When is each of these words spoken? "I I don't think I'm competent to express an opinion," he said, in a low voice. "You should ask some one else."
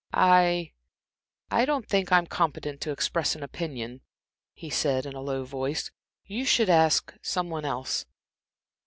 "I 0.15 0.71
I 1.51 1.63
don't 1.65 1.87
think 1.87 2.11
I'm 2.11 2.25
competent 2.25 2.81
to 2.81 2.91
express 2.91 3.35
an 3.35 3.43
opinion," 3.43 4.01
he 4.55 4.71
said, 4.71 5.05
in 5.05 5.13
a 5.13 5.21
low 5.21 5.43
voice. 5.45 5.91
"You 6.25 6.43
should 6.43 6.71
ask 6.71 7.13
some 7.21 7.51
one 7.51 7.65
else." 7.65 8.07